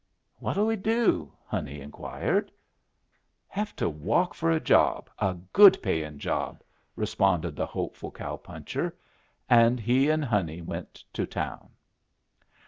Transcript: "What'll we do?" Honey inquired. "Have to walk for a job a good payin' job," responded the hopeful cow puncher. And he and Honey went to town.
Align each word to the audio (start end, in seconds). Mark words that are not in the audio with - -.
"What'll 0.39 0.65
we 0.65 0.77
do?" 0.77 1.31
Honey 1.45 1.79
inquired. 1.79 2.51
"Have 3.47 3.75
to 3.75 3.87
walk 3.87 4.33
for 4.33 4.49
a 4.49 4.59
job 4.59 5.11
a 5.19 5.35
good 5.53 5.77
payin' 5.83 6.17
job," 6.17 6.63
responded 6.95 7.55
the 7.55 7.67
hopeful 7.67 8.09
cow 8.09 8.37
puncher. 8.37 8.95
And 9.47 9.79
he 9.79 10.09
and 10.09 10.25
Honey 10.25 10.59
went 10.63 11.03
to 11.13 11.27
town. 11.27 11.69